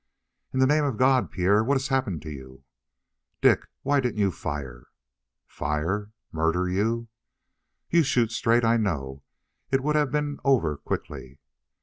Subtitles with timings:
[0.51, 2.63] "In the name of God, Pierre, what has happened to you?"
[3.39, 4.87] "Dick, why didn't you fire?"
[5.45, 6.09] "Fire?
[6.31, 7.07] Murder you?"
[7.91, 9.21] "You shoot straight I know
[9.69, 11.37] it would have been over quickly."